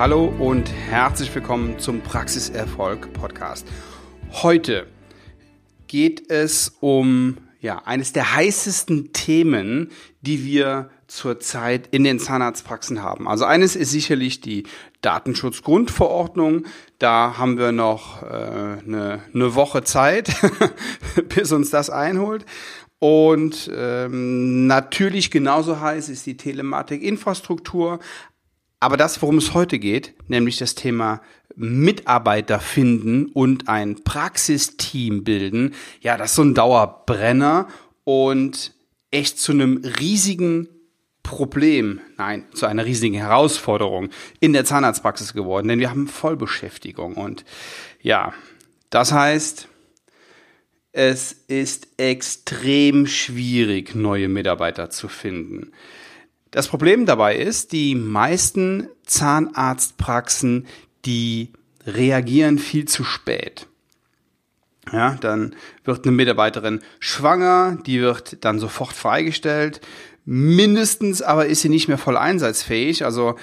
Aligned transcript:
Hallo 0.00 0.32
und 0.38 0.72
herzlich 0.72 1.34
willkommen 1.34 1.78
zum 1.78 2.00
Praxiserfolg 2.00 3.12
Podcast. 3.12 3.66
Heute 4.30 4.86
geht 5.88 6.30
es 6.30 6.74
um 6.80 7.36
ja, 7.60 7.82
eines 7.84 8.14
der 8.14 8.34
heißesten 8.34 9.12
Themen, 9.12 9.90
die 10.22 10.46
wir 10.46 10.88
zurzeit 11.06 11.88
in 11.90 12.02
den 12.04 12.18
Zahnarztpraxen 12.18 13.02
haben. 13.02 13.28
Also 13.28 13.44
eines 13.44 13.76
ist 13.76 13.90
sicherlich 13.90 14.40
die 14.40 14.62
Datenschutzgrundverordnung. 15.02 16.64
Da 16.98 17.36
haben 17.36 17.58
wir 17.58 17.70
noch 17.70 18.22
äh, 18.22 18.26
eine, 18.26 19.20
eine 19.34 19.54
Woche 19.54 19.84
Zeit, 19.84 20.34
bis 21.28 21.52
uns 21.52 21.68
das 21.68 21.90
einholt. 21.90 22.46
Und 23.00 23.70
ähm, 23.74 24.66
natürlich 24.66 25.30
genauso 25.30 25.80
heiß 25.80 26.08
ist 26.08 26.24
die 26.24 26.38
Telematik-Infrastruktur, 26.38 27.98
aber 28.80 28.96
das, 28.96 29.20
worum 29.20 29.38
es 29.38 29.52
heute 29.52 29.78
geht, 29.78 30.14
nämlich 30.28 30.56
das 30.56 30.74
Thema 30.74 31.20
Mitarbeiter 31.54 32.58
finden 32.60 33.26
und 33.26 33.68
ein 33.68 34.02
Praxisteam 34.02 35.22
bilden, 35.22 35.74
ja, 36.00 36.16
das 36.16 36.30
ist 36.30 36.36
so 36.36 36.42
ein 36.42 36.54
Dauerbrenner 36.54 37.68
und 38.04 38.72
echt 39.10 39.38
zu 39.38 39.52
einem 39.52 39.82
riesigen 40.00 40.68
Problem, 41.22 42.00
nein, 42.16 42.46
zu 42.54 42.66
einer 42.66 42.86
riesigen 42.86 43.14
Herausforderung 43.14 44.08
in 44.40 44.54
der 44.54 44.64
Zahnarztpraxis 44.64 45.34
geworden, 45.34 45.68
denn 45.68 45.78
wir 45.78 45.90
haben 45.90 46.08
Vollbeschäftigung 46.08 47.14
und 47.14 47.44
ja, 48.00 48.32
das 48.88 49.12
heißt, 49.12 49.68
es 50.92 51.32
ist 51.32 51.88
extrem 51.98 53.06
schwierig, 53.06 53.94
neue 53.94 54.28
Mitarbeiter 54.28 54.90
zu 54.90 55.08
finden. 55.08 55.72
Das 56.50 56.68
Problem 56.68 57.06
dabei 57.06 57.36
ist, 57.36 57.72
die 57.72 57.94
meisten 57.94 58.88
Zahnarztpraxen, 59.06 60.66
die 61.04 61.52
reagieren 61.86 62.58
viel 62.58 62.86
zu 62.86 63.04
spät. 63.04 63.66
Ja, 64.92 65.16
dann 65.20 65.54
wird 65.84 66.04
eine 66.04 66.12
Mitarbeiterin 66.12 66.80
schwanger, 66.98 67.78
die 67.86 68.00
wird 68.00 68.44
dann 68.44 68.58
sofort 68.58 68.92
freigestellt. 68.92 69.80
Mindestens 70.24 71.22
aber 71.22 71.46
ist 71.46 71.62
sie 71.62 71.68
nicht 71.68 71.88
mehr 71.88 71.98
voll 71.98 72.16
einsatzfähig. 72.16 73.04
Also 73.04 73.36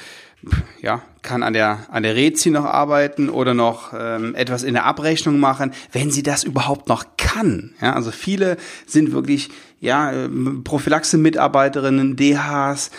ja, 0.81 1.01
kann 1.21 1.43
an 1.43 1.53
der, 1.53 1.87
an 1.89 2.03
der 2.03 2.15
Rezi 2.15 2.51
noch 2.51 2.65
arbeiten 2.65 3.29
oder 3.29 3.53
noch 3.53 3.93
ähm, 3.97 4.35
etwas 4.35 4.63
in 4.63 4.73
der 4.73 4.85
Abrechnung 4.85 5.39
machen, 5.39 5.73
wenn 5.91 6.11
sie 6.11 6.23
das 6.23 6.43
überhaupt 6.43 6.89
noch 6.89 7.05
kann. 7.17 7.73
Ja, 7.81 7.93
also 7.93 8.11
viele 8.11 8.57
sind 8.85 9.11
wirklich 9.13 9.49
ja, 9.79 10.11
ähm, 10.11 10.63
Prophylaxe-Mitarbeiterinnen, 10.63 12.15
DHs, 12.15 12.91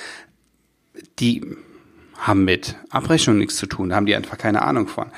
die 1.19 1.45
haben 2.17 2.45
mit 2.45 2.77
Abrechnung 2.91 3.39
nichts 3.39 3.57
zu 3.57 3.67
tun, 3.67 3.91
da 3.91 3.97
haben 3.97 4.07
die 4.07 4.17
einfach 4.17 4.39
keine 4.39 4.63
Ahnung 4.63 4.89
von. 4.89 5.11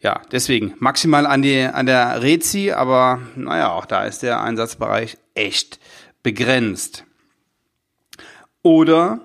Ja, 0.00 0.22
deswegen 0.30 0.74
maximal 0.78 1.26
an, 1.26 1.42
die, 1.42 1.62
an 1.62 1.86
der 1.86 2.22
Rezi, 2.22 2.72
aber 2.72 3.20
naja, 3.34 3.72
auch 3.72 3.86
da 3.86 4.04
ist 4.04 4.22
der 4.22 4.40
Einsatzbereich 4.40 5.16
echt 5.34 5.80
begrenzt. 6.22 7.04
Oder 8.62 9.20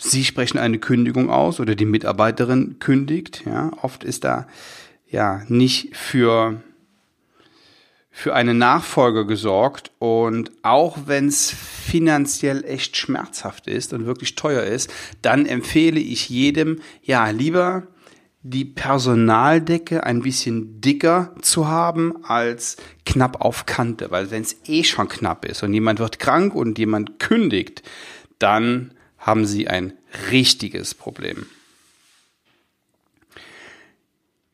Sie 0.00 0.24
sprechen 0.24 0.58
eine 0.58 0.78
Kündigung 0.78 1.28
aus 1.28 1.58
oder 1.58 1.74
die 1.74 1.84
Mitarbeiterin 1.84 2.78
kündigt. 2.78 3.42
Ja, 3.44 3.72
oft 3.82 4.04
ist 4.04 4.22
da 4.22 4.46
ja 5.08 5.42
nicht 5.48 5.96
für 5.96 6.62
für 8.18 8.34
eine 8.34 8.52
Nachfolge 8.52 9.26
gesorgt 9.26 9.92
und 10.00 10.50
auch 10.62 10.98
wenn 11.06 11.28
es 11.28 11.52
finanziell 11.52 12.64
echt 12.64 12.96
schmerzhaft 12.96 13.68
ist 13.68 13.92
und 13.92 14.06
wirklich 14.06 14.34
teuer 14.34 14.64
ist, 14.64 14.92
dann 15.22 15.46
empfehle 15.46 16.00
ich 16.00 16.28
jedem, 16.28 16.80
ja, 17.00 17.30
lieber 17.30 17.86
die 18.42 18.64
Personaldecke 18.64 20.02
ein 20.02 20.22
bisschen 20.22 20.80
dicker 20.80 21.32
zu 21.42 21.68
haben 21.68 22.24
als 22.24 22.76
knapp 23.06 23.40
auf 23.40 23.66
Kante, 23.66 24.10
weil 24.10 24.32
wenn 24.32 24.42
es 24.42 24.56
eh 24.66 24.82
schon 24.82 25.06
knapp 25.06 25.44
ist 25.44 25.62
und 25.62 25.72
jemand 25.72 26.00
wird 26.00 26.18
krank 26.18 26.56
und 26.56 26.76
jemand 26.76 27.20
kündigt, 27.20 27.84
dann 28.40 28.94
haben 29.18 29.46
sie 29.46 29.68
ein 29.68 29.92
richtiges 30.32 30.92
Problem. 30.92 31.46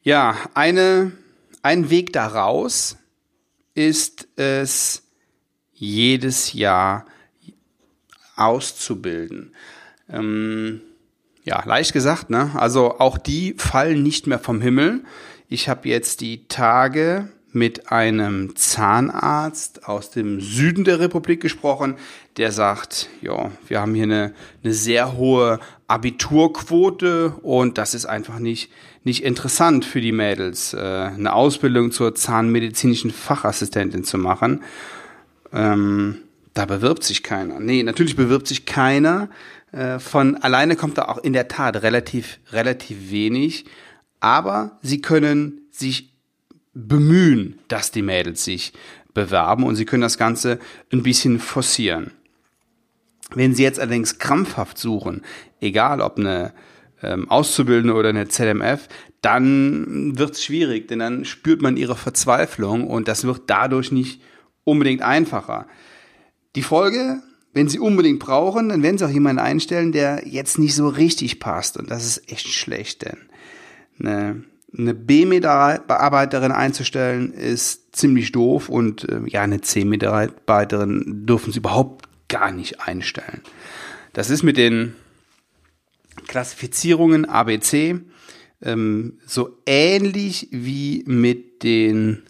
Ja, 0.02 0.36
eine, 0.52 1.12
ein 1.62 1.88
Weg 1.88 2.12
daraus 2.12 2.98
ist 3.74 4.28
es, 4.36 5.02
jedes 5.72 6.52
Jahr 6.52 7.04
auszubilden. 8.36 9.54
Ähm, 10.08 10.80
ja, 11.44 11.62
leicht 11.66 11.92
gesagt, 11.92 12.30
ne? 12.30 12.52
Also 12.54 13.00
auch 13.00 13.18
die 13.18 13.54
fallen 13.58 14.02
nicht 14.02 14.26
mehr 14.26 14.38
vom 14.38 14.60
Himmel. 14.60 15.04
Ich 15.48 15.68
habe 15.68 15.88
jetzt 15.88 16.20
die 16.20 16.48
Tage 16.48 17.28
mit 17.54 17.92
einem 17.92 18.56
Zahnarzt 18.56 19.88
aus 19.88 20.10
dem 20.10 20.40
Süden 20.40 20.84
der 20.84 20.98
Republik 20.98 21.40
gesprochen, 21.40 21.94
der 22.36 22.50
sagt, 22.50 23.08
ja, 23.22 23.52
wir 23.68 23.80
haben 23.80 23.94
hier 23.94 24.04
eine, 24.04 24.34
eine 24.62 24.74
sehr 24.74 25.16
hohe 25.16 25.60
Abiturquote 25.86 27.34
und 27.42 27.78
das 27.78 27.94
ist 27.94 28.06
einfach 28.06 28.38
nicht, 28.38 28.70
nicht 29.04 29.22
interessant 29.22 29.84
für 29.84 30.00
die 30.00 30.12
Mädels, 30.12 30.74
äh, 30.74 30.78
eine 30.78 31.32
Ausbildung 31.32 31.92
zur 31.92 32.14
zahnmedizinischen 32.14 33.12
Fachassistentin 33.12 34.02
zu 34.02 34.18
machen. 34.18 34.62
Ähm, 35.52 36.18
da 36.54 36.66
bewirbt 36.66 37.04
sich 37.04 37.22
keiner. 37.22 37.60
Nee, 37.60 37.82
natürlich 37.82 38.16
bewirbt 38.16 38.48
sich 38.48 38.66
keiner. 38.66 39.28
Äh, 39.72 39.98
von 39.98 40.36
alleine 40.36 40.76
kommt 40.76 40.98
da 40.98 41.04
auch 41.04 41.18
in 41.18 41.32
der 41.32 41.48
Tat 41.48 41.82
relativ, 41.82 42.38
relativ 42.52 43.10
wenig. 43.10 43.64
Aber 44.20 44.78
sie 44.82 45.02
können 45.02 45.60
sich 45.70 46.13
bemühen, 46.74 47.58
dass 47.68 47.90
die 47.90 48.02
Mädels 48.02 48.44
sich 48.44 48.72
bewerben 49.14 49.64
und 49.64 49.76
sie 49.76 49.84
können 49.84 50.02
das 50.02 50.18
Ganze 50.18 50.58
ein 50.92 51.02
bisschen 51.02 51.38
forcieren. 51.38 52.10
Wenn 53.34 53.54
Sie 53.54 53.62
jetzt 53.62 53.80
allerdings 53.80 54.18
krampfhaft 54.18 54.76
suchen, 54.78 55.22
egal 55.60 56.00
ob 56.00 56.18
eine 56.18 56.52
ähm, 57.02 57.30
Auszubildende 57.30 57.94
oder 57.94 58.10
eine 58.10 58.28
ZMF, 58.28 58.88
dann 59.22 60.18
wird 60.18 60.32
es 60.32 60.44
schwierig, 60.44 60.88
denn 60.88 60.98
dann 60.98 61.24
spürt 61.24 61.62
man 61.62 61.76
ihre 61.76 61.96
Verzweiflung 61.96 62.86
und 62.86 63.08
das 63.08 63.24
wird 63.24 63.42
dadurch 63.46 63.92
nicht 63.92 64.20
unbedingt 64.64 65.02
einfacher. 65.02 65.66
Die 66.54 66.62
Folge, 66.62 67.22
wenn 67.54 67.68
Sie 67.68 67.78
unbedingt 67.78 68.18
brauchen, 68.18 68.68
dann 68.68 68.82
werden 68.82 68.98
Sie 68.98 69.04
auch 69.06 69.10
jemanden 69.10 69.40
einstellen, 69.40 69.92
der 69.92 70.26
jetzt 70.26 70.58
nicht 70.58 70.74
so 70.74 70.88
richtig 70.88 71.40
passt 71.40 71.78
und 71.78 71.90
das 71.90 72.04
ist 72.04 72.30
echt 72.30 72.48
schlecht, 72.48 73.02
denn 73.02 73.18
eine 73.98 74.44
eine 74.76 74.94
B-Mitarbeiterin 74.94 76.52
einzustellen, 76.52 77.32
ist 77.32 77.96
ziemlich 77.96 78.32
doof 78.32 78.68
und 78.68 79.08
äh, 79.08 79.20
ja, 79.26 79.42
eine 79.42 79.60
C-Mitarbeiterin 79.60 81.26
dürfen 81.26 81.52
sie 81.52 81.60
überhaupt 81.60 82.08
gar 82.28 82.50
nicht 82.50 82.80
einstellen. 82.80 83.40
Das 84.12 84.30
ist 84.30 84.42
mit 84.42 84.56
den 84.56 84.94
Klassifizierungen 86.26 87.24
ABC 87.24 88.00
ähm, 88.62 89.18
so 89.26 89.58
ähnlich 89.66 90.48
wie 90.50 91.04
mit 91.06 91.62
den 91.62 92.24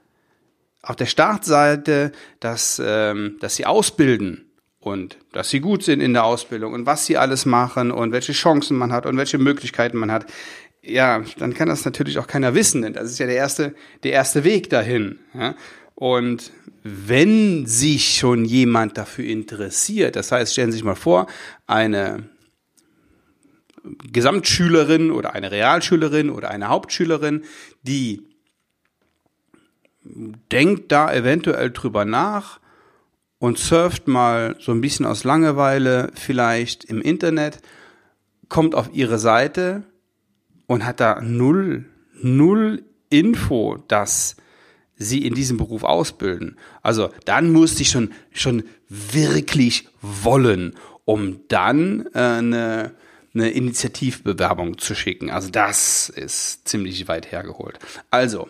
auf 0.82 0.96
der 0.96 1.06
Startseite, 1.06 2.12
dass 2.40 2.82
ähm, 2.84 3.36
dass 3.40 3.56
sie 3.56 3.64
ausbilden 3.64 4.47
und 4.88 5.18
dass 5.32 5.50
sie 5.50 5.60
gut 5.60 5.82
sind 5.82 6.00
in 6.00 6.12
der 6.12 6.24
Ausbildung 6.24 6.72
und 6.72 6.86
was 6.86 7.06
sie 7.06 7.16
alles 7.16 7.46
machen 7.46 7.90
und 7.90 8.12
welche 8.12 8.32
Chancen 8.32 8.76
man 8.76 8.92
hat 8.92 9.06
und 9.06 9.16
welche 9.16 9.38
Möglichkeiten 9.38 9.98
man 9.98 10.10
hat, 10.10 10.26
ja, 10.82 11.22
dann 11.38 11.54
kann 11.54 11.68
das 11.68 11.84
natürlich 11.84 12.18
auch 12.18 12.26
keiner 12.26 12.54
wissen, 12.54 12.82
denn 12.82 12.92
das 12.92 13.10
ist 13.10 13.18
ja 13.18 13.26
der 13.26 13.36
erste, 13.36 13.74
der 14.02 14.12
erste 14.12 14.44
Weg 14.44 14.70
dahin. 14.70 15.18
Ja? 15.34 15.54
Und 15.94 16.52
wenn 16.82 17.66
sich 17.66 18.16
schon 18.18 18.44
jemand 18.44 18.96
dafür 18.96 19.24
interessiert, 19.24 20.16
das 20.16 20.32
heißt, 20.32 20.52
stellen 20.52 20.70
Sie 20.70 20.76
sich 20.76 20.84
mal 20.84 20.94
vor, 20.94 21.26
eine 21.66 22.28
Gesamtschülerin 24.12 25.10
oder 25.10 25.34
eine 25.34 25.50
Realschülerin 25.50 26.30
oder 26.30 26.50
eine 26.50 26.68
Hauptschülerin, 26.68 27.44
die 27.82 28.22
denkt 30.52 30.90
da 30.92 31.12
eventuell 31.12 31.70
drüber 31.70 32.04
nach 32.04 32.60
und 33.38 33.58
surft 33.58 34.08
mal 34.08 34.56
so 34.58 34.72
ein 34.72 34.80
bisschen 34.80 35.06
aus 35.06 35.24
Langeweile 35.24 36.10
vielleicht 36.14 36.84
im 36.84 37.00
Internet, 37.00 37.60
kommt 38.48 38.74
auf 38.74 38.90
ihre 38.92 39.18
Seite 39.18 39.84
und 40.66 40.84
hat 40.84 41.00
da 41.00 41.20
null, 41.20 41.86
null 42.20 42.84
Info, 43.10 43.76
dass 43.88 44.36
sie 44.96 45.24
in 45.24 45.34
diesem 45.34 45.56
Beruf 45.56 45.84
ausbilden. 45.84 46.56
Also 46.82 47.10
dann 47.24 47.52
muss 47.52 47.78
ich 47.78 47.90
schon, 47.90 48.12
schon 48.32 48.64
wirklich 48.88 49.88
wollen, 50.00 50.74
um 51.04 51.40
dann 51.48 52.06
äh, 52.14 52.18
eine, 52.18 52.94
eine 53.32 53.50
Initiativbewerbung 53.50 54.78
zu 54.78 54.94
schicken. 54.94 55.30
Also 55.30 55.50
das 55.50 56.08
ist 56.08 56.66
ziemlich 56.68 57.06
weit 57.06 57.30
hergeholt. 57.30 57.78
Also 58.10 58.48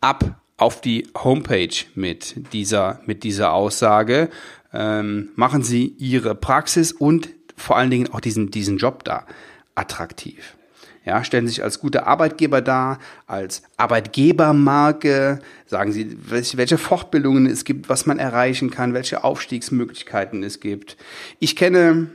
ab 0.00 0.40
auf 0.56 0.80
die 0.80 1.08
Homepage 1.14 1.74
mit 1.94 2.52
dieser, 2.52 3.00
mit 3.06 3.24
dieser 3.24 3.52
Aussage. 3.52 4.30
Ähm, 4.72 5.30
machen 5.36 5.62
Sie 5.62 5.86
Ihre 5.98 6.34
Praxis 6.34 6.92
und 6.92 7.28
vor 7.56 7.76
allen 7.76 7.90
Dingen 7.90 8.12
auch 8.12 8.20
diesen, 8.20 8.50
diesen 8.50 8.78
Job 8.78 9.04
da 9.04 9.26
attraktiv. 9.74 10.56
Ja, 11.04 11.22
stellen 11.22 11.46
sich 11.46 11.62
als 11.62 11.80
gute 11.80 12.06
Arbeitgeber 12.06 12.62
dar, 12.62 12.98
als 13.26 13.62
Arbeitgebermarke, 13.76 15.40
sagen 15.66 15.92
Sie, 15.92 16.16
welche 16.28 16.78
Fortbildungen 16.78 17.44
es 17.44 17.64
gibt, 17.64 17.90
was 17.90 18.06
man 18.06 18.18
erreichen 18.18 18.70
kann, 18.70 18.94
welche 18.94 19.22
Aufstiegsmöglichkeiten 19.22 20.42
es 20.42 20.60
gibt. 20.60 20.96
Ich 21.40 21.56
kenne 21.56 22.08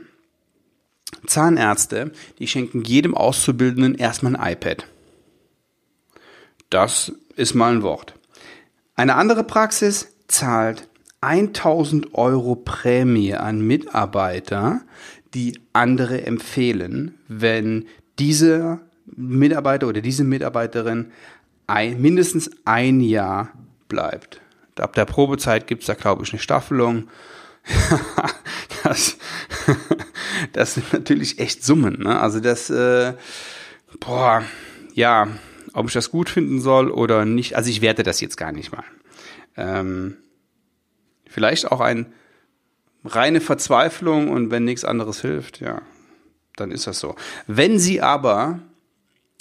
Zahnärzte, 1.24 2.10
die 2.40 2.48
schenken 2.48 2.82
jedem 2.82 3.14
Auszubildenden 3.14 3.94
erstmal 3.94 4.34
ein 4.34 4.52
iPad. 4.54 4.86
Das 6.68 7.12
ist 7.36 7.54
mal 7.54 7.72
ein 7.72 7.82
Wort. 7.82 8.14
Eine 9.00 9.16
andere 9.16 9.44
Praxis 9.44 10.08
zahlt 10.28 10.86
1000 11.22 12.14
Euro 12.16 12.54
Prämie 12.54 13.32
an 13.32 13.62
Mitarbeiter, 13.62 14.82
die 15.32 15.58
andere 15.72 16.26
empfehlen, 16.26 17.14
wenn 17.26 17.86
dieser 18.18 18.80
Mitarbeiter 19.06 19.88
oder 19.88 20.02
diese 20.02 20.22
Mitarbeiterin 20.22 21.12
ein, 21.66 21.98
mindestens 22.02 22.50
ein 22.66 23.00
Jahr 23.00 23.48
bleibt. 23.88 24.42
Ab 24.78 24.92
der 24.92 25.06
Probezeit 25.06 25.66
gibt 25.66 25.80
es 25.80 25.86
da, 25.86 25.94
glaube 25.94 26.24
ich, 26.24 26.32
eine 26.34 26.42
Staffelung. 26.42 27.08
das, 28.84 29.16
das 30.52 30.74
sind 30.74 30.92
natürlich 30.92 31.38
echt 31.38 31.64
Summen. 31.64 32.02
Ne? 32.02 32.20
Also 32.20 32.38
das, 32.38 32.68
äh, 32.68 33.14
boah, 33.98 34.44
ja, 34.92 35.26
ob 35.72 35.86
ich 35.86 35.92
das 35.92 36.10
gut 36.10 36.30
finden 36.30 36.60
soll 36.60 36.90
oder 36.90 37.24
nicht. 37.24 37.56
Also 37.56 37.70
ich 37.70 37.80
werte 37.80 38.02
das 38.02 38.20
jetzt 38.20 38.36
gar 38.36 38.52
nicht 38.52 38.72
mal. 38.72 38.84
Ähm, 39.56 40.16
vielleicht 41.26 41.70
auch 41.70 41.80
ein 41.80 42.12
reine 43.04 43.40
Verzweiflung 43.40 44.30
und 44.30 44.50
wenn 44.50 44.64
nichts 44.64 44.84
anderes 44.84 45.20
hilft, 45.20 45.60
ja, 45.60 45.82
dann 46.56 46.70
ist 46.70 46.86
das 46.86 47.00
so. 47.00 47.14
Wenn 47.46 47.78
Sie 47.78 48.00
aber 48.00 48.60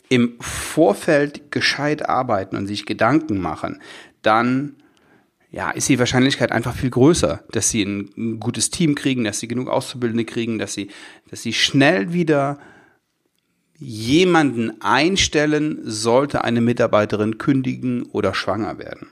im 0.09 0.37
Vorfeld 0.39 1.51
gescheit 1.51 2.07
arbeiten 2.07 2.55
und 2.55 2.67
sich 2.67 2.85
Gedanken 2.85 3.39
machen, 3.39 3.81
dann 4.21 4.75
ja, 5.51 5.71
ist 5.71 5.89
die 5.89 5.97
Wahrscheinlichkeit 5.97 6.51
einfach 6.51 6.75
viel 6.75 6.91
größer, 6.91 7.43
dass 7.51 7.69
sie 7.69 7.83
ein, 7.83 8.39
gutes 8.39 8.69
Team 8.69 8.93
kriegen, 8.95 9.23
dass 9.23 9.39
sie 9.39 9.47
genug 9.47 9.67
Auszubildende 9.67 10.25
kriegen, 10.25 10.59
dass 10.59 10.73
sie, 10.73 10.89
dass 11.29 11.41
sie 11.41 11.53
schnell 11.53 12.13
wieder 12.13 12.59
jemanden 13.79 14.81
einstellen, 14.81 15.79
sollte 15.83 16.43
eine 16.43 16.61
Mitarbeiterin 16.61 17.37
kündigen 17.37 18.03
oder 18.03 18.33
schwanger 18.33 18.77
werden. 18.77 19.07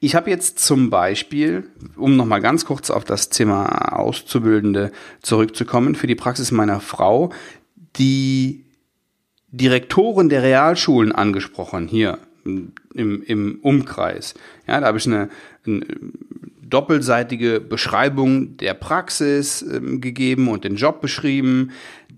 Ich 0.00 0.14
habe 0.14 0.30
jetzt 0.30 0.58
zum 0.58 0.90
Beispiel, 0.90 1.64
um 1.96 2.16
nochmal 2.16 2.40
ganz 2.40 2.64
kurz 2.64 2.90
auf 2.90 3.04
das 3.04 3.28
Thema 3.28 3.92
Auszubildende 3.96 4.92
zurückzukommen, 5.20 5.94
für 5.94 6.06
die 6.06 6.14
Praxis 6.14 6.50
meiner 6.50 6.80
Frau 6.80 7.32
die 7.96 8.64
Direktoren 9.48 10.28
der 10.28 10.42
Realschulen 10.42 11.12
angesprochen, 11.12 11.86
hier 11.86 12.18
im, 12.44 13.22
im 13.22 13.58
Umkreis. 13.62 14.34
Ja, 14.66 14.80
da 14.80 14.86
habe 14.86 14.98
ich 14.98 15.06
eine, 15.06 15.28
eine 15.66 15.84
doppelseitige 16.72 17.60
Beschreibung 17.60 18.56
der 18.56 18.74
Praxis 18.74 19.62
ähm, 19.62 20.00
gegeben 20.00 20.48
und 20.48 20.64
den 20.64 20.76
Job 20.76 21.02
beschrieben. 21.02 21.72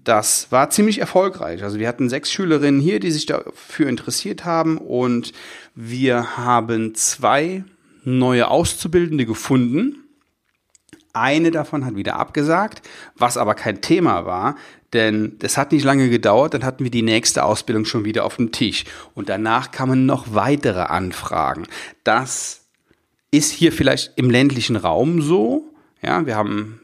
Das 0.04 0.52
war 0.52 0.68
ziemlich 0.68 0.98
erfolgreich. 0.98 1.62
Also 1.62 1.78
wir 1.78 1.88
hatten 1.88 2.10
sechs 2.10 2.30
Schülerinnen 2.30 2.80
hier, 2.80 3.00
die 3.00 3.10
sich 3.10 3.24
dafür 3.24 3.88
interessiert 3.88 4.44
haben 4.44 4.76
und 4.76 5.32
wir 5.74 6.36
haben 6.36 6.94
zwei 6.94 7.64
neue 8.04 8.48
Auszubildende 8.48 9.24
gefunden. 9.24 10.04
Eine 11.14 11.50
davon 11.50 11.86
hat 11.86 11.96
wieder 11.96 12.16
abgesagt, 12.16 12.86
was 13.16 13.38
aber 13.38 13.54
kein 13.54 13.80
Thema 13.80 14.26
war, 14.26 14.56
denn 14.92 15.38
das 15.38 15.56
hat 15.56 15.72
nicht 15.72 15.84
lange 15.84 16.10
gedauert, 16.10 16.52
dann 16.52 16.64
hatten 16.64 16.84
wir 16.84 16.90
die 16.90 17.02
nächste 17.02 17.44
Ausbildung 17.44 17.86
schon 17.86 18.04
wieder 18.04 18.24
auf 18.24 18.36
dem 18.36 18.52
Tisch 18.52 18.84
und 19.14 19.28
danach 19.30 19.70
kamen 19.70 20.06
noch 20.06 20.34
weitere 20.34 20.82
Anfragen. 20.82 21.66
Das 22.02 22.66
ist 23.30 23.52
hier 23.52 23.72
vielleicht 23.72 24.12
im 24.16 24.28
ländlichen 24.28 24.76
Raum 24.76 25.22
so. 25.22 25.72
Ja, 26.02 26.26
wir 26.26 26.36
haben 26.36 26.80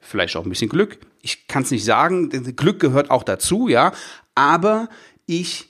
vielleicht 0.00 0.36
auch 0.36 0.44
ein 0.44 0.50
bisschen 0.50 0.70
Glück. 0.70 0.98
Ich 1.22 1.46
kann 1.46 1.62
es 1.62 1.70
nicht 1.70 1.84
sagen, 1.84 2.30
Glück 2.56 2.80
gehört 2.80 3.10
auch 3.10 3.22
dazu, 3.22 3.68
ja, 3.68 3.92
aber 4.34 4.88
ich 5.26 5.68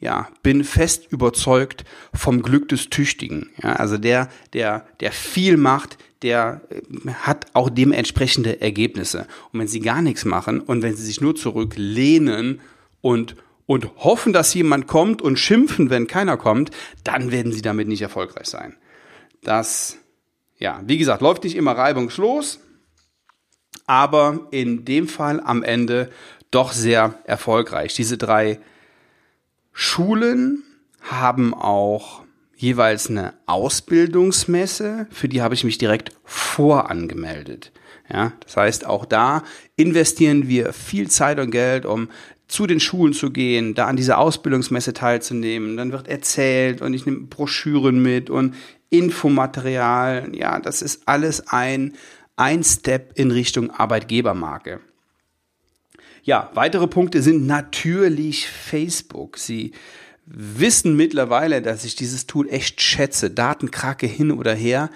ja, 0.00 0.28
bin 0.42 0.62
fest 0.62 1.06
überzeugt 1.10 1.84
vom 2.14 2.42
Glück 2.42 2.68
des 2.68 2.88
Tüchtigen. 2.88 3.50
Ja, 3.62 3.74
also 3.74 3.98
der, 3.98 4.28
der, 4.52 4.86
der 5.00 5.10
viel 5.10 5.56
macht, 5.56 5.98
der 6.22 6.62
äh, 6.70 7.10
hat 7.10 7.46
auch 7.52 7.68
dementsprechende 7.68 8.60
Ergebnisse. 8.60 9.26
Und 9.52 9.60
wenn 9.60 9.68
sie 9.68 9.80
gar 9.80 10.02
nichts 10.02 10.24
machen 10.24 10.60
und 10.60 10.82
wenn 10.82 10.94
sie 10.94 11.04
sich 11.04 11.20
nur 11.20 11.34
zurücklehnen 11.34 12.60
und 13.00 13.36
und 13.68 13.96
hoffen, 13.98 14.32
dass 14.32 14.54
jemand 14.54 14.86
kommt 14.86 15.20
und 15.20 15.38
schimpfen, 15.38 15.90
wenn 15.90 16.06
keiner 16.06 16.38
kommt, 16.38 16.70
dann 17.04 17.30
werden 17.30 17.52
sie 17.52 17.60
damit 17.60 17.86
nicht 17.86 18.00
erfolgreich 18.00 18.46
sein. 18.46 18.74
Das, 19.42 19.98
ja, 20.56 20.80
wie 20.86 20.96
gesagt, 20.96 21.20
läuft 21.20 21.44
nicht 21.44 21.54
immer 21.54 21.72
reibungslos, 21.72 22.60
aber 23.88 24.46
in 24.50 24.84
dem 24.84 25.08
Fall 25.08 25.40
am 25.40 25.64
Ende 25.64 26.10
doch 26.50 26.72
sehr 26.72 27.18
erfolgreich. 27.24 27.94
Diese 27.94 28.18
drei 28.18 28.60
Schulen 29.72 30.62
haben 31.00 31.54
auch 31.54 32.22
jeweils 32.54 33.08
eine 33.08 33.34
Ausbildungsmesse, 33.46 35.06
für 35.10 35.28
die 35.28 35.42
habe 35.42 35.54
ich 35.54 35.64
mich 35.64 35.78
direkt 35.78 36.12
vorangemeldet. 36.24 37.72
Ja, 38.12 38.32
das 38.40 38.56
heißt, 38.56 38.86
auch 38.86 39.04
da 39.04 39.42
investieren 39.76 40.48
wir 40.48 40.72
viel 40.72 41.08
Zeit 41.08 41.38
und 41.38 41.50
Geld, 41.50 41.84
um 41.86 42.08
zu 42.48 42.66
den 42.66 42.80
Schulen 42.80 43.12
zu 43.12 43.30
gehen, 43.30 43.74
da 43.74 43.86
an 43.86 43.96
dieser 43.96 44.18
Ausbildungsmesse 44.18 44.94
teilzunehmen. 44.94 45.76
Dann 45.76 45.92
wird 45.92 46.08
erzählt 46.08 46.80
und 46.80 46.94
ich 46.94 47.04
nehme 47.06 47.26
Broschüren 47.26 48.02
mit 48.02 48.30
und 48.30 48.54
Infomaterial. 48.90 50.34
Ja, 50.34 50.58
das 50.58 50.80
ist 50.80 51.02
alles 51.06 51.48
ein, 51.48 51.92
ein 52.38 52.62
Step 52.62 53.12
in 53.18 53.30
Richtung 53.30 53.70
Arbeitgebermarke. 53.70 54.80
Ja, 56.22 56.50
weitere 56.54 56.86
Punkte 56.86 57.22
sind 57.22 57.46
natürlich 57.46 58.48
Facebook. 58.48 59.38
Sie 59.38 59.72
wissen 60.26 60.94
mittlerweile, 60.96 61.62
dass 61.62 61.84
ich 61.84 61.96
dieses 61.96 62.26
Tool 62.26 62.48
echt 62.50 62.80
schätze. 62.80 63.30
Datenkrake 63.30 64.06
hin 64.06 64.30
oder 64.30 64.54
her. 64.54 64.90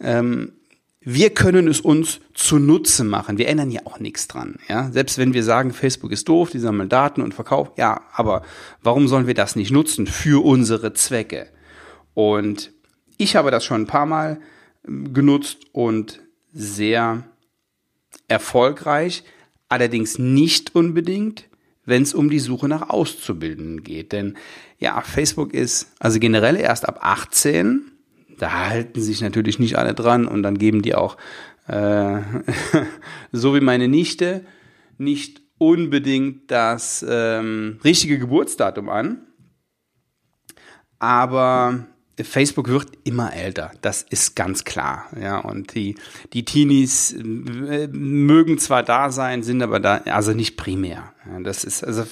Ähm, 0.00 0.52
wir 1.00 1.30
können 1.30 1.68
es 1.68 1.80
uns 1.80 2.20
zunutze 2.34 3.04
machen. 3.04 3.38
Wir 3.38 3.48
ändern 3.48 3.70
ja 3.70 3.82
auch 3.84 4.00
nichts 4.00 4.28
dran. 4.28 4.56
Ja? 4.68 4.90
Selbst 4.90 5.18
wenn 5.18 5.34
wir 5.34 5.44
sagen, 5.44 5.72
Facebook 5.72 6.10
ist 6.10 6.28
doof, 6.28 6.50
die 6.50 6.58
sammeln 6.58 6.88
Daten 6.88 7.22
und 7.22 7.34
verkaufen. 7.34 7.72
Ja, 7.76 8.02
aber 8.12 8.42
warum 8.82 9.08
sollen 9.08 9.26
wir 9.26 9.34
das 9.34 9.56
nicht 9.56 9.70
nutzen 9.70 10.06
für 10.06 10.44
unsere 10.44 10.94
Zwecke? 10.94 11.48
Und 12.14 12.72
ich 13.18 13.36
habe 13.36 13.50
das 13.50 13.64
schon 13.64 13.82
ein 13.82 13.86
paar 13.86 14.06
Mal 14.06 14.40
ähm, 14.86 15.12
genutzt 15.12 15.66
und 15.72 16.20
sehr 16.58 17.22
erfolgreich 18.26 19.22
allerdings 19.68 20.18
nicht 20.18 20.74
unbedingt, 20.74 21.44
wenn 21.84 22.02
es 22.02 22.14
um 22.14 22.30
die 22.30 22.40
Suche 22.40 22.68
nach 22.68 22.90
Auszubildenden 22.90 23.84
geht. 23.84 24.12
Denn 24.12 24.36
ja, 24.78 25.00
Facebook 25.00 25.54
ist 25.54 25.92
also 26.00 26.18
generell 26.18 26.56
erst 26.56 26.88
ab 26.88 26.98
18. 27.00 27.92
Da 28.38 28.66
halten 28.66 29.00
sich 29.00 29.20
natürlich 29.20 29.58
nicht 29.58 29.76
alle 29.76 29.94
dran 29.94 30.26
und 30.26 30.42
dann 30.42 30.58
geben 30.58 30.82
die 30.82 30.94
auch 30.94 31.16
äh, 31.68 32.20
so 33.32 33.54
wie 33.54 33.60
meine 33.60 33.88
Nichte 33.88 34.44
nicht 34.98 35.40
unbedingt 35.58 36.50
das 36.50 37.04
ähm, 37.08 37.78
richtige 37.84 38.18
Geburtsdatum 38.18 38.88
an, 38.88 39.26
aber 40.98 41.86
Facebook 42.24 42.68
wird 42.68 42.88
immer 43.04 43.32
älter, 43.32 43.72
das 43.82 44.02
ist 44.02 44.34
ganz 44.34 44.64
klar. 44.64 45.06
Ja, 45.20 45.38
und 45.38 45.74
die, 45.74 45.96
die 46.32 46.44
Teenies 46.44 47.12
äh, 47.12 47.88
mögen 47.88 48.58
zwar 48.58 48.82
da 48.82 49.10
sein, 49.10 49.42
sind 49.42 49.62
aber 49.62 49.80
da, 49.80 49.96
also 50.06 50.32
nicht 50.32 50.56
primär. 50.56 51.12
Ja, 51.30 51.40
das 51.40 51.64
ist, 51.64 51.84
also, 51.84 52.04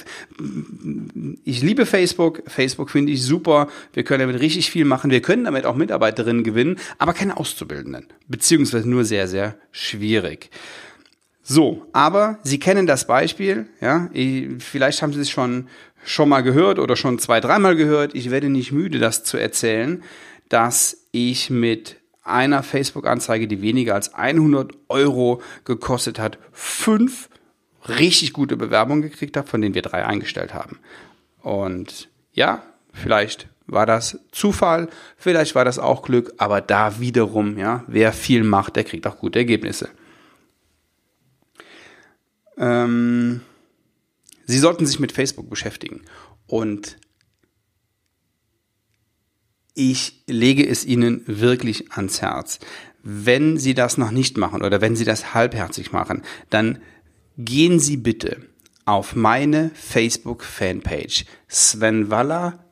ich 1.44 1.62
liebe 1.62 1.86
Facebook. 1.86 2.42
Facebook 2.46 2.90
finde 2.90 3.12
ich 3.12 3.22
super. 3.22 3.68
Wir 3.92 4.04
können 4.04 4.20
damit 4.28 4.40
richtig 4.40 4.70
viel 4.70 4.84
machen. 4.84 5.10
Wir 5.10 5.22
können 5.22 5.44
damit 5.44 5.64
auch 5.64 5.76
Mitarbeiterinnen 5.76 6.44
gewinnen, 6.44 6.78
aber 6.98 7.12
keine 7.12 7.36
Auszubildenden. 7.36 8.06
Beziehungsweise 8.28 8.88
nur 8.88 9.04
sehr, 9.04 9.28
sehr 9.28 9.56
schwierig. 9.72 10.50
So, 11.48 11.86
aber 11.92 12.40
Sie 12.42 12.58
kennen 12.58 12.88
das 12.88 13.06
Beispiel, 13.06 13.66
ja, 13.80 14.10
vielleicht 14.58 15.00
haben 15.00 15.12
Sie 15.12 15.20
es 15.20 15.30
schon 15.30 15.68
schon 16.06 16.28
mal 16.28 16.42
gehört 16.42 16.78
oder 16.78 16.96
schon 16.96 17.18
zwei, 17.18 17.40
dreimal 17.40 17.76
gehört. 17.76 18.14
Ich 18.14 18.30
werde 18.30 18.48
nicht 18.48 18.72
müde, 18.72 18.98
das 18.98 19.24
zu 19.24 19.36
erzählen, 19.36 20.02
dass 20.48 21.08
ich 21.12 21.50
mit 21.50 21.96
einer 22.22 22.62
Facebook-Anzeige, 22.62 23.46
die 23.46 23.62
weniger 23.62 23.94
als 23.94 24.14
100 24.14 24.72
Euro 24.88 25.42
gekostet 25.64 26.18
hat, 26.18 26.38
fünf 26.52 27.28
richtig 27.88 28.32
gute 28.32 28.56
Bewerbungen 28.56 29.02
gekriegt 29.02 29.36
habe, 29.36 29.46
von 29.46 29.60
denen 29.60 29.74
wir 29.74 29.82
drei 29.82 30.04
eingestellt 30.04 30.54
haben. 30.54 30.78
Und 31.42 32.08
ja, 32.32 32.62
vielleicht 32.92 33.48
war 33.66 33.86
das 33.86 34.18
Zufall, 34.32 34.88
vielleicht 35.16 35.54
war 35.54 35.64
das 35.64 35.78
auch 35.78 36.02
Glück, 36.02 36.32
aber 36.38 36.60
da 36.60 37.00
wiederum, 37.00 37.58
ja, 37.58 37.84
wer 37.86 38.12
viel 38.12 38.44
macht, 38.44 38.76
der 38.76 38.84
kriegt 38.84 39.06
auch 39.06 39.18
gute 39.18 39.38
Ergebnisse. 39.38 39.88
Ähm, 42.58 43.42
Sie 44.46 44.58
sollten 44.58 44.86
sich 44.86 44.98
mit 44.98 45.12
Facebook 45.12 45.50
beschäftigen. 45.50 46.02
Und 46.46 46.96
ich 49.74 50.24
lege 50.26 50.66
es 50.66 50.84
Ihnen 50.84 51.22
wirklich 51.26 51.92
ans 51.92 52.22
Herz. 52.22 52.60
Wenn 53.02 53.58
Sie 53.58 53.74
das 53.74 53.98
noch 53.98 54.10
nicht 54.10 54.38
machen 54.38 54.62
oder 54.62 54.80
wenn 54.80 54.96
Sie 54.96 55.04
das 55.04 55.34
halbherzig 55.34 55.92
machen, 55.92 56.22
dann 56.48 56.78
gehen 57.36 57.78
Sie 57.78 57.98
bitte 57.98 58.40
auf 58.86 59.14
meine 59.14 59.70
Facebook-Fanpage 59.74 61.26
Sven 61.48 62.10
Waller 62.10 62.64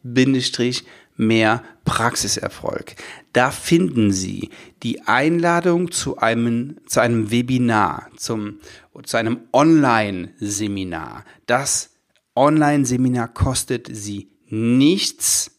mehr 1.16 1.62
Praxiserfolg. 1.84 2.94
Da 3.32 3.50
finden 3.50 4.12
Sie 4.12 4.50
die 4.82 5.02
Einladung 5.02 5.90
zu 5.90 6.18
einem, 6.18 6.76
zu 6.86 7.00
einem 7.00 7.30
Webinar, 7.30 8.08
zum, 8.16 8.60
zu 9.02 9.16
einem 9.16 9.40
Online-Seminar. 9.52 11.24
Das 11.46 11.90
Online-Seminar 12.36 13.28
kostet 13.28 13.88
Sie 13.90 14.30
nichts, 14.46 15.50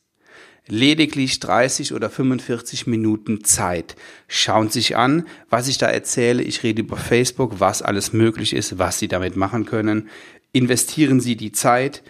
lediglich 0.68 1.40
30 1.40 1.94
oder 1.94 2.10
45 2.10 2.88
Minuten 2.88 3.44
Zeit. 3.44 3.96
Schauen 4.28 4.70
Sie 4.70 4.80
sich 4.80 4.96
an, 4.96 5.28
was 5.50 5.68
ich 5.68 5.78
da 5.78 5.88
erzähle. 5.88 6.44
Ich 6.44 6.64
rede 6.64 6.82
über 6.82 6.98
Facebook, 6.98 7.60
was 7.60 7.82
alles 7.82 8.14
möglich 8.14 8.54
ist, 8.54 8.80
was 8.80 9.00
Sie 9.00 9.08
damit 9.08 9.36
machen 9.36 9.66
können. 9.66 10.10
Investieren 10.52 11.20
Sie 11.20 11.36
die 11.36 11.52
Zeit. 11.52 12.04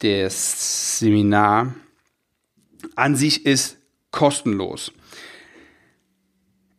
Das 0.00 0.98
Seminar 0.98 1.74
an 2.94 3.16
sich 3.16 3.46
ist 3.46 3.78
kostenlos. 4.10 4.92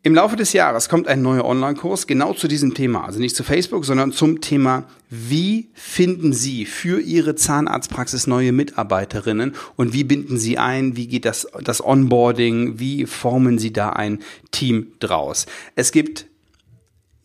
Im 0.07 0.15
Laufe 0.15 0.37
des 0.37 0.53
Jahres 0.53 0.87
kommt 0.87 1.09
ein 1.09 1.21
neuer 1.21 1.43
Online-Kurs 1.43 2.07
genau 2.07 2.31
zu 2.31 2.47
diesem 2.47 2.73
Thema, 2.73 3.03
also 3.03 3.19
nicht 3.19 3.35
zu 3.35 3.43
Facebook, 3.43 3.83
sondern 3.83 4.13
zum 4.13 4.39
Thema, 4.39 4.85
wie 5.09 5.67
finden 5.73 6.31
Sie 6.31 6.63
für 6.63 7.01
Ihre 7.01 7.35
Zahnarztpraxis 7.35 8.25
neue 8.25 8.53
Mitarbeiterinnen 8.53 9.53
und 9.75 9.91
wie 9.91 10.05
binden 10.05 10.37
Sie 10.37 10.57
ein, 10.57 10.95
wie 10.95 11.07
geht 11.07 11.25
das, 11.25 11.45
das 11.61 11.83
Onboarding, 11.83 12.79
wie 12.79 13.05
formen 13.05 13.59
Sie 13.59 13.73
da 13.73 13.89
ein 13.89 14.19
Team 14.51 14.93
draus. 14.99 15.45
Es 15.75 15.91
gibt 15.91 16.27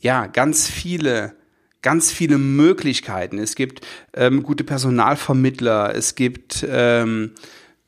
ja 0.00 0.26
ganz 0.26 0.68
viele 0.68 1.36
ganz 1.82 2.10
viele 2.10 2.38
Möglichkeiten. 2.38 3.38
Es 3.38 3.54
gibt 3.54 3.86
ähm, 4.14 4.42
gute 4.42 4.64
Personalvermittler, 4.64 5.94
es 5.94 6.16
gibt 6.16 6.66
ähm, 6.68 7.32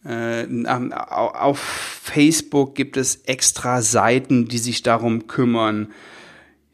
äh, 0.05 0.47
auf 0.67 1.59
Facebook 1.59 2.75
gibt 2.75 2.97
es 2.97 3.17
extra 3.25 3.83
Seiten, 3.83 4.49
die 4.49 4.59
sich 4.59 4.83
darum 4.83 5.27
kümmern. 5.27 5.93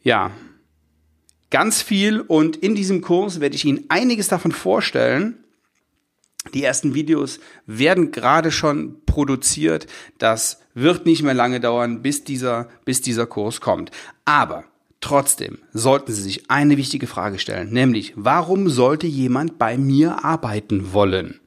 Ja, 0.02 0.32
ganz 1.50 1.82
viel 1.82 2.20
und 2.20 2.56
in 2.56 2.74
diesem 2.74 3.02
Kurs 3.02 3.40
werde 3.40 3.54
ich 3.54 3.64
Ihnen 3.64 3.84
einiges 3.88 4.28
davon 4.28 4.52
vorstellen. 4.52 5.44
Die 6.54 6.64
ersten 6.64 6.94
Videos 6.94 7.38
werden 7.66 8.12
gerade 8.12 8.50
schon 8.50 9.04
produziert. 9.04 9.86
Das 10.18 10.60
wird 10.74 11.04
nicht 11.04 11.22
mehr 11.22 11.34
lange 11.34 11.60
dauern, 11.60 12.02
bis 12.02 12.24
dieser, 12.24 12.68
bis 12.84 13.02
dieser 13.02 13.26
Kurs 13.26 13.60
kommt. 13.60 13.90
Aber 14.24 14.64
trotzdem 15.00 15.58
sollten 15.72 16.12
Sie 16.12 16.22
sich 16.22 16.50
eine 16.50 16.76
wichtige 16.78 17.06
Frage 17.06 17.38
stellen, 17.38 17.72
nämlich, 17.72 18.14
warum 18.16 18.70
sollte 18.70 19.06
jemand 19.06 19.58
bei 19.58 19.76
mir 19.76 20.24
arbeiten 20.24 20.92
wollen? 20.92 21.39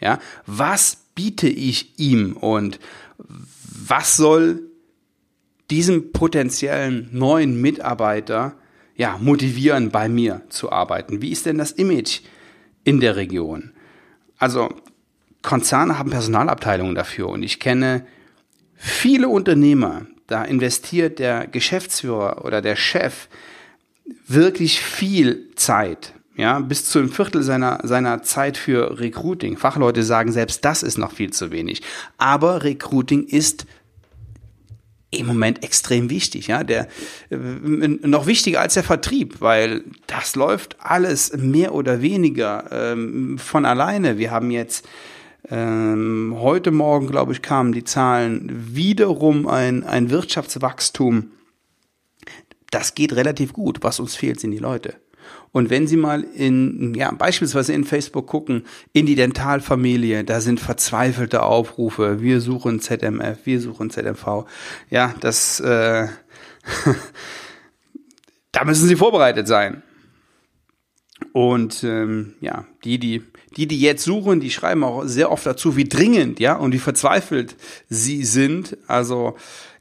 Ja, 0.00 0.18
was 0.46 0.96
biete 1.14 1.48
ich 1.48 1.98
ihm 1.98 2.36
und 2.36 2.80
was 3.86 4.16
soll 4.16 4.62
diesem 5.70 6.12
potenziellen 6.12 7.08
neuen 7.12 7.60
Mitarbeiter 7.60 8.56
ja, 8.96 9.18
motivieren, 9.18 9.90
bei 9.90 10.08
mir 10.08 10.42
zu 10.48 10.72
arbeiten? 10.72 11.22
Wie 11.22 11.30
ist 11.30 11.46
denn 11.46 11.58
das 11.58 11.72
Image 11.72 12.20
in 12.84 13.00
der 13.00 13.16
Region? 13.16 13.72
Also 14.38 14.74
Konzerne 15.42 15.98
haben 15.98 16.10
Personalabteilungen 16.10 16.94
dafür 16.94 17.28
und 17.28 17.42
ich 17.42 17.60
kenne 17.60 18.06
viele 18.74 19.28
Unternehmer, 19.28 20.06
da 20.26 20.44
investiert 20.44 21.18
der 21.18 21.46
Geschäftsführer 21.46 22.44
oder 22.44 22.62
der 22.62 22.76
Chef 22.76 23.28
wirklich 24.26 24.80
viel 24.80 25.50
Zeit, 25.56 26.14
ja, 26.36 26.58
bis 26.60 26.84
zu 26.86 26.98
einem 26.98 27.10
Viertel 27.10 27.42
seiner, 27.42 27.80
seiner 27.82 28.22
Zeit 28.22 28.56
für 28.56 28.98
Recruiting. 28.98 29.56
Fachleute 29.56 30.02
sagen, 30.02 30.32
selbst 30.32 30.64
das 30.64 30.82
ist 30.82 30.98
noch 30.98 31.12
viel 31.12 31.32
zu 31.32 31.50
wenig. 31.50 31.82
Aber 32.18 32.62
Recruiting 32.62 33.24
ist 33.24 33.66
im 35.10 35.26
Moment 35.26 35.64
extrem 35.64 36.08
wichtig, 36.08 36.46
ja, 36.46 36.62
der 36.62 36.86
äh, 37.30 37.36
noch 37.36 38.26
wichtiger 38.26 38.60
als 38.60 38.74
der 38.74 38.84
Vertrieb, 38.84 39.40
weil 39.40 39.82
das 40.06 40.36
läuft 40.36 40.76
alles 40.78 41.36
mehr 41.36 41.74
oder 41.74 42.00
weniger 42.00 42.64
ähm, 42.70 43.36
von 43.38 43.64
alleine. 43.64 44.18
Wir 44.18 44.30
haben 44.30 44.52
jetzt 44.52 44.88
ähm, 45.48 46.36
heute 46.38 46.70
Morgen, 46.70 47.08
glaube 47.08 47.32
ich, 47.32 47.42
kamen 47.42 47.72
die 47.72 47.84
Zahlen 47.84 48.48
wiederum 48.52 49.48
ein 49.48 49.82
ein 49.82 50.10
Wirtschaftswachstum. 50.10 51.32
Das 52.70 52.94
geht 52.94 53.14
relativ 53.14 53.52
gut. 53.52 53.78
Was 53.82 53.98
uns 53.98 54.14
fehlt, 54.14 54.38
sind 54.38 54.52
die 54.52 54.58
Leute. 54.58 54.94
Und 55.52 55.68
wenn 55.70 55.86
Sie 55.86 55.96
mal 55.96 56.22
in, 56.22 56.94
ja, 56.94 57.10
beispielsweise 57.12 57.72
in 57.72 57.84
Facebook 57.84 58.26
gucken, 58.26 58.64
in 58.92 59.06
die 59.06 59.16
Dentalfamilie, 59.16 60.22
da 60.24 60.40
sind 60.40 60.60
verzweifelte 60.60 61.42
Aufrufe. 61.42 62.20
Wir 62.20 62.40
suchen 62.40 62.80
ZMF, 62.80 63.38
wir 63.44 63.60
suchen 63.60 63.90
ZMV. 63.90 64.44
Ja, 64.90 65.14
das, 65.20 65.58
äh, 65.60 66.06
da 68.52 68.64
müssen 68.64 68.86
Sie 68.86 68.96
vorbereitet 68.96 69.48
sein. 69.48 69.82
Und 71.32 71.84
ähm, 71.84 72.34
ja, 72.40 72.66
die, 72.84 72.98
die, 72.98 73.22
die, 73.56 73.66
die 73.66 73.80
jetzt 73.80 74.04
suchen, 74.04 74.40
die 74.40 74.50
schreiben 74.50 74.84
auch 74.84 75.04
sehr 75.04 75.30
oft 75.30 75.46
dazu, 75.46 75.76
wie 75.76 75.84
dringend, 75.84 76.40
ja, 76.40 76.54
und 76.54 76.72
wie 76.72 76.78
verzweifelt 76.78 77.56
sie 77.88 78.24
sind. 78.24 78.76
Also 78.86 79.36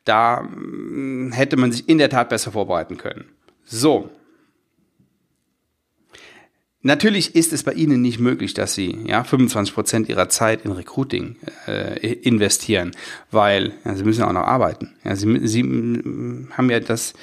da 0.05 0.41
äh, 0.41 1.31
hätte 1.31 1.57
man 1.57 1.71
sich 1.71 1.87
in 1.87 1.97
der 1.97 2.09
Tat 2.09 2.29
besser 2.29 2.51
vorbereiten 2.51 2.97
können. 2.97 3.25
So, 3.65 4.09
Natürlich 6.81 7.35
ist 7.35 7.51
es 7.51 7.63
bei 7.63 7.73
Ihnen 7.73 8.01
nicht 8.01 8.19
möglich, 8.19 8.53
dass 8.53 8.73
Sie 8.73 8.97
ja 9.05 9.25
25 9.25 9.73
Prozent 9.73 10.09
Ihrer 10.09 10.29
Zeit 10.29 10.63
in 10.63 10.71
Recruiting 10.71 11.35
äh, 11.67 12.13
investieren, 12.13 12.91
weil 13.31 13.73
ja, 13.83 13.95
Sie 13.95 14.05
müssen 14.05 14.23
auch 14.23 14.31
noch 14.31 14.47
arbeiten. 14.47 14.95
Ja, 15.03 15.15
Sie, 15.17 15.45
Sie 15.45 15.61
haben 15.61 16.69
ja 16.69 16.79
das 16.79 17.13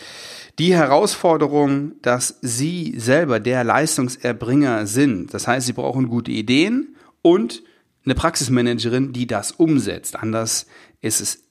die 0.59 0.75
Herausforderung, 0.75 1.93
dass 2.03 2.39
Sie 2.43 2.95
selber 2.99 3.41
der 3.41 3.65
Leistungserbringer 3.65 4.87
sind. 4.87 5.33
Das 5.33 5.47
heißt, 5.47 5.67
Sie 5.67 5.73
brauchen 5.73 6.09
gute 6.09 6.33
Ideen 6.33 6.97
und 7.23 7.63
eine 8.05 8.15
Praxismanagerin, 8.15 9.13
die 9.13 9.27
das 9.27 9.53
umsetzt. 9.53 10.17
Anders 10.17 10.67
ist 11.01 11.21
es 11.21 11.45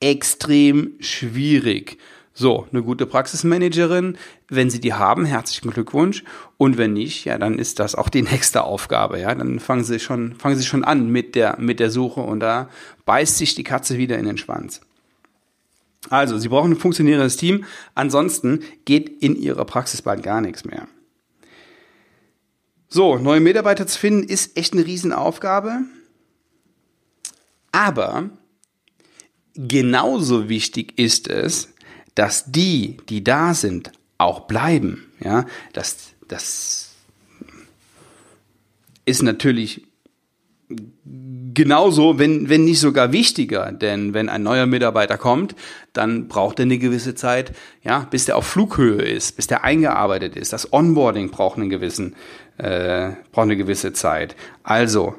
extrem 0.00 0.94
schwierig. 1.00 1.98
So, 2.38 2.66
eine 2.70 2.82
gute 2.82 3.06
Praxismanagerin, 3.06 4.18
wenn 4.48 4.68
Sie 4.68 4.78
die 4.78 4.92
haben, 4.92 5.24
herzlichen 5.24 5.70
Glückwunsch. 5.70 6.22
Und 6.58 6.76
wenn 6.76 6.92
nicht, 6.92 7.24
ja, 7.24 7.38
dann 7.38 7.58
ist 7.58 7.78
das 7.78 7.94
auch 7.94 8.10
die 8.10 8.20
nächste 8.30 8.64
Aufgabe. 8.64 9.18
Ja, 9.18 9.34
dann 9.34 9.58
fangen 9.58 9.84
Sie 9.84 9.98
schon, 9.98 10.34
fangen 10.34 10.56
Sie 10.56 10.66
schon 10.66 10.84
an 10.84 11.08
mit 11.08 11.34
der, 11.34 11.58
mit 11.58 11.80
der 11.80 11.90
Suche 11.90 12.20
und 12.20 12.40
da 12.40 12.68
beißt 13.06 13.38
sich 13.38 13.54
die 13.54 13.64
Katze 13.64 13.96
wieder 13.96 14.18
in 14.18 14.26
den 14.26 14.36
Schwanz. 14.36 14.82
Also, 16.10 16.36
Sie 16.36 16.48
brauchen 16.48 16.72
ein 16.72 16.76
funktionierendes 16.76 17.38
Team. 17.38 17.64
Ansonsten 17.94 18.60
geht 18.84 19.08
in 19.22 19.34
Ihrer 19.34 19.64
Praxis 19.64 20.02
bald 20.02 20.22
gar 20.22 20.42
nichts 20.42 20.66
mehr. 20.66 20.88
So, 22.86 23.16
neue 23.16 23.40
Mitarbeiter 23.40 23.86
zu 23.86 23.98
finden 23.98 24.28
ist 24.28 24.58
echt 24.58 24.74
eine 24.74 24.84
Riesenaufgabe. 24.84 25.84
Aber 27.72 28.28
genauso 29.54 30.50
wichtig 30.50 30.98
ist 30.98 31.28
es, 31.28 31.72
dass 32.16 32.50
die, 32.50 32.96
die 33.08 33.22
da 33.22 33.54
sind, 33.54 33.92
auch 34.18 34.40
bleiben. 34.40 35.12
Ja, 35.20 35.46
das, 35.72 36.14
das 36.26 36.94
ist 39.04 39.22
natürlich 39.22 39.86
genauso, 41.54 42.18
wenn, 42.18 42.48
wenn 42.48 42.64
nicht 42.64 42.80
sogar 42.80 43.12
wichtiger, 43.12 43.70
denn 43.70 44.14
wenn 44.14 44.28
ein 44.28 44.42
neuer 44.42 44.66
Mitarbeiter 44.66 45.16
kommt, 45.16 45.54
dann 45.92 46.26
braucht 46.26 46.58
er 46.58 46.64
eine 46.64 46.78
gewisse 46.78 47.14
Zeit, 47.14 47.52
ja, 47.84 48.00
bis 48.10 48.24
der 48.24 48.36
auf 48.36 48.46
Flughöhe 48.46 49.02
ist, 49.02 49.36
bis 49.36 49.46
der 49.46 49.62
eingearbeitet 49.62 50.34
ist. 50.34 50.52
Das 50.52 50.72
Onboarding 50.72 51.30
braucht 51.30 51.58
einen 51.58 51.70
gewissen, 51.70 52.16
äh, 52.58 53.12
braucht 53.30 53.44
eine 53.44 53.56
gewisse 53.56 53.92
Zeit. 53.92 54.34
Also 54.64 55.14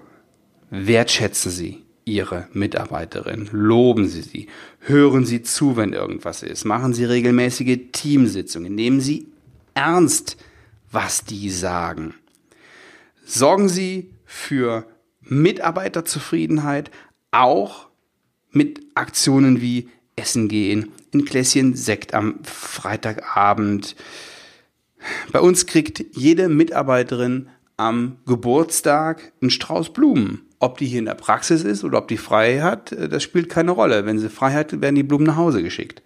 wertschätzen 0.69 1.51
Sie 1.51 1.86
Ihre 2.07 2.47
Mitarbeiterin, 2.53 3.49
loben 3.51 4.07
Sie 4.07 4.21
sie, 4.21 4.47
hören 4.79 5.25
Sie 5.25 5.43
zu, 5.43 5.75
wenn 5.75 5.91
irgendwas 5.91 6.41
ist, 6.41 6.63
machen 6.63 6.93
Sie 6.93 7.03
regelmäßige 7.03 7.79
Teamsitzungen, 7.91 8.73
nehmen 8.73 9.01
Sie 9.01 9.27
ernst, 9.73 10.37
was 10.89 11.25
die 11.25 11.49
sagen. 11.49 12.13
Sorgen 13.25 13.67
Sie 13.67 14.13
für 14.23 14.87
Mitarbeiterzufriedenheit 15.21 16.91
auch 17.31 17.89
mit 18.51 18.79
Aktionen 18.95 19.59
wie 19.61 19.89
Essen 20.15 20.47
gehen, 20.47 20.93
ein 21.13 21.25
Gläschen 21.25 21.75
Sekt 21.75 22.13
am 22.13 22.39
Freitagabend. 22.43 23.97
Bei 25.33 25.41
uns 25.41 25.65
kriegt 25.65 26.03
jede 26.13 26.47
Mitarbeiterin 26.47 27.49
am 27.77 28.17
Geburtstag 28.25 29.31
einen 29.41 29.51
Strauß 29.51 29.93
Blumen. 29.93 30.41
Ob 30.59 30.79
die 30.79 30.87
hier 30.87 30.99
in 30.99 31.05
der 31.05 31.13
Praxis 31.13 31.63
ist 31.63 31.83
oder 31.83 31.99
ob 31.99 32.07
die 32.07 32.17
frei 32.17 32.61
hat, 32.61 32.91
das 32.91 33.21
spielt 33.21 33.47
keine 33.47 33.71
Rolle. 33.71 34.05
Wenn 34.05 34.17
sie 34.17 34.29
frei 34.29 34.53
hat, 34.53 34.81
werden 34.81 34.95
die 34.95 35.03
Blumen 35.03 35.27
nach 35.27 35.35
Hause 35.35 35.61
geschickt. 35.61 36.01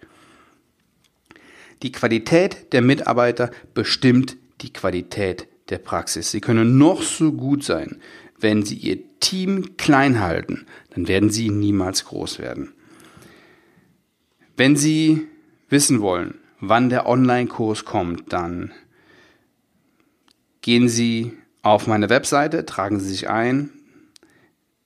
Die 1.82 1.90
Qualität 1.90 2.72
der 2.72 2.82
Mitarbeiter 2.82 3.50
bestimmt 3.74 4.36
die 4.60 4.72
Qualität 4.72 5.48
der 5.70 5.78
Praxis. 5.78 6.30
Sie 6.30 6.40
können 6.40 6.76
noch 6.76 7.02
so 7.02 7.32
gut 7.32 7.64
sein. 7.64 8.00
Wenn 8.38 8.62
Sie 8.64 8.76
Ihr 8.76 8.98
Team 9.20 9.76
klein 9.76 10.20
halten, 10.20 10.66
dann 10.90 11.08
werden 11.08 11.30
Sie 11.30 11.48
niemals 11.48 12.04
groß 12.04 12.38
werden. 12.38 12.74
Wenn 14.56 14.76
Sie 14.76 15.26
wissen 15.68 16.00
wollen, 16.00 16.34
wann 16.60 16.90
der 16.90 17.06
Online-Kurs 17.06 17.84
kommt, 17.84 18.32
dann 18.32 18.72
gehen 20.60 20.88
Sie 20.88 21.32
auf 21.62 21.86
meine 21.86 22.10
Webseite, 22.10 22.66
tragen 22.66 23.00
Sie 23.00 23.08
sich 23.08 23.28
ein 23.28 23.70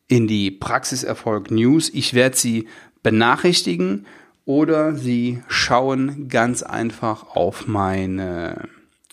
in 0.09 0.26
die 0.26 0.50
Praxiserfolg 0.50 1.50
News. 1.50 1.88
Ich 1.88 2.14
werde 2.14 2.37
Sie 2.37 2.68
benachrichtigen 3.02 4.06
oder 4.45 4.95
Sie 4.95 5.42
schauen 5.49 6.28
ganz 6.28 6.62
einfach 6.62 7.35
auf 7.35 7.66
meine 7.66 8.68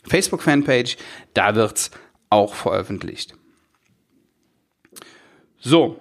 Facebook-Fanpage. 0.05 0.97
Da 1.33 1.55
wird 1.55 1.77
es 1.77 1.91
auch 2.29 2.53
veröffentlicht. 2.53 3.35
So, 5.59 5.99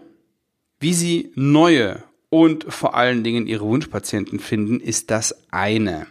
wie 0.81 0.93
Sie 0.93 1.33
neue 1.37 2.03
und 2.29 2.65
vor 2.73 2.95
allen 2.95 3.23
Dingen 3.23 3.47
Ihre 3.47 3.65
Wunschpatienten 3.65 4.41
finden, 4.41 4.81
ist 4.81 5.11
das 5.11 5.53
eine. 5.53 6.07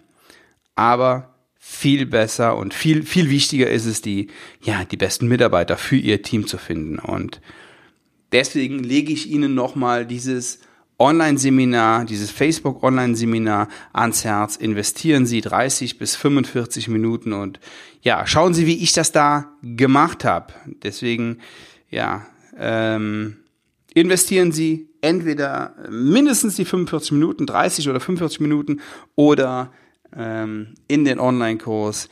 Aber 0.75 1.30
viel 1.63 2.08
besser 2.08 2.58
und 2.58 2.74
viel, 2.74 3.04
viel 3.04 3.30
wichtiger 3.30 3.69
ist 3.69 3.86
es, 3.86 4.02
die, 4.02 4.30
ja, 4.63 4.84
die 4.84 4.97
besten 4.97 5.28
Mitarbeiter 5.28 5.78
für 5.78 5.95
Ihr 5.95 6.24
Team 6.24 6.47
zu 6.47 6.58
finden. 6.58 6.97
Und 6.97 7.39
deswegen 8.32 8.80
lege 8.80 9.13
ich 9.13 9.30
Ihnen 9.30 9.54
nochmal 9.54 10.08
dieses 10.08 10.58
Online-Seminar, 10.97 12.06
dieses 12.06 12.32
Facebook-Online-Seminar 12.32 13.67
ans 13.93 14.26
Herz. 14.26 14.56
Investieren 14.56 15.28
Sie 15.28 15.41
30 15.41 16.00
bis 16.00 16.15
45 16.15 16.88
Minuten 16.88 17.32
und 17.32 17.60
ja, 18.02 18.26
schauen 18.26 18.56
Sie, 18.56 18.65
wie 18.65 18.82
ich 18.82 18.93
das 18.93 19.12
da 19.12 19.54
gemacht 19.62 20.26
habe. 20.26 20.54
Deswegen, 20.82 21.38
ja, 21.91 22.26
ähm, 22.58 23.38
investieren 23.93 24.52
Sie 24.52 24.89
entweder 25.02 25.76
mindestens 25.91 26.56
die 26.56 26.65
45 26.65 27.12
Minuten, 27.12 27.45
30 27.45 27.88
oder 27.88 28.00
45 28.00 28.39
Minuten 28.39 28.82
oder 29.13 29.71
ähm, 30.15 30.76
in 30.88 31.06
den 31.06 31.19
Online-Kurs. 31.19 32.10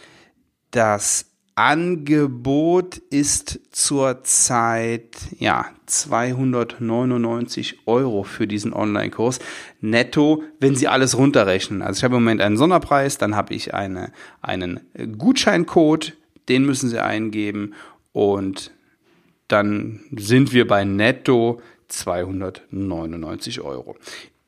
Das 0.72 1.30
Angebot 1.60 2.98
ist 3.10 3.60
zurzeit 3.72 5.18
ja 5.40 5.66
299 5.88 7.80
Euro 7.86 8.24
für 8.24 8.48
diesen 8.48 8.72
Online-Kurs 8.72 9.40
netto, 9.82 10.44
wenn 10.62 10.76
Sie 10.76 10.88
alles 10.88 11.18
runterrechnen. 11.18 11.82
Also 11.82 11.98
ich 12.00 12.04
habe 12.06 12.16
im 12.16 12.24
Moment 12.24 12.40
einen 12.40 12.56
Sonderpreis, 12.56 13.18
dann 13.18 13.36
habe 13.36 13.54
ich 13.54 13.74
eine, 13.74 14.14
einen 14.42 14.80
Gutscheincode, 15.18 16.16
den 16.48 16.66
müssen 16.66 16.90
Sie 16.90 17.04
eingeben 17.04 17.74
und 18.14 18.72
dann 19.50 20.00
sind 20.16 20.54
wir 20.54 20.66
bei 20.66 20.86
netto 20.86 21.62
299 21.90 23.60
Euro. 23.60 23.98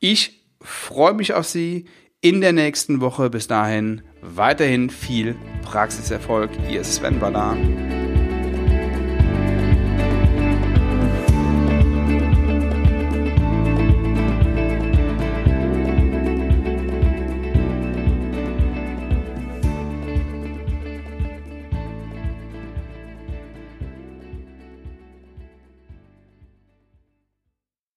Ich 0.00 0.40
freue 0.62 1.12
mich 1.12 1.34
auf 1.34 1.46
Sie 1.46 1.84
in 2.22 2.40
der 2.40 2.54
nächsten 2.54 3.02
Woche. 3.02 3.28
Bis 3.28 3.46
dahin 3.46 4.00
weiterhin 4.22 4.88
viel 4.88 5.36
Praxiserfolg. 5.62 6.50
Ihr 6.70 6.82
Sven 6.84 7.20
Baller. 7.20 7.56